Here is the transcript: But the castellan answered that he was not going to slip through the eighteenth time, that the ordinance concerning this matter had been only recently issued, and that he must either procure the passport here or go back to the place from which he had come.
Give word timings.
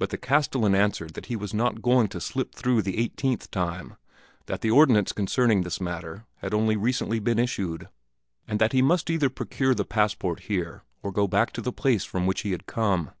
But 0.00 0.10
the 0.10 0.18
castellan 0.18 0.74
answered 0.74 1.14
that 1.14 1.26
he 1.26 1.36
was 1.36 1.54
not 1.54 1.80
going 1.80 2.08
to 2.08 2.20
slip 2.20 2.56
through 2.56 2.82
the 2.82 2.98
eighteenth 2.98 3.52
time, 3.52 3.94
that 4.46 4.62
the 4.62 4.72
ordinance 4.72 5.12
concerning 5.12 5.60
this 5.62 5.80
matter 5.80 6.26
had 6.38 6.50
been 6.50 6.58
only 6.58 6.76
recently 6.76 7.22
issued, 7.24 7.88
and 8.48 8.58
that 8.58 8.72
he 8.72 8.82
must 8.82 9.10
either 9.10 9.30
procure 9.30 9.72
the 9.72 9.84
passport 9.84 10.40
here 10.50 10.82
or 11.04 11.12
go 11.12 11.28
back 11.28 11.52
to 11.52 11.60
the 11.60 11.72
place 11.72 12.02
from 12.04 12.26
which 12.26 12.40
he 12.40 12.50
had 12.50 12.66
come. 12.66 13.12